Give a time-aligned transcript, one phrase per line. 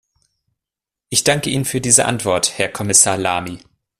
[1.09, 3.59] Ich danke Ihnen für diese Antwort, Herr Kommissar Lamy.